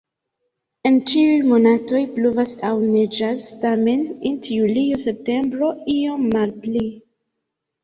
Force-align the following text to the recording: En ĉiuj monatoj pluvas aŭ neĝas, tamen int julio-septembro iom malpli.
En 0.89 0.95
ĉiuj 1.11 1.35
monatoj 1.51 2.01
pluvas 2.15 2.53
aŭ 2.71 2.71
neĝas, 2.95 3.45
tamen 3.67 4.03
int 4.31 4.51
julio-septembro 4.57 5.71
iom 5.99 6.27
malpli. 6.35 6.85